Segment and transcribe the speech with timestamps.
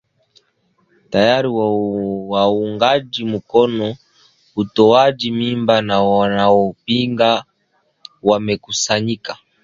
[1.11, 1.47] Tayari
[2.31, 3.95] waungaji mkono
[4.55, 7.43] utoaji mimba na wanaopinga
[8.23, 9.37] wamekusanyika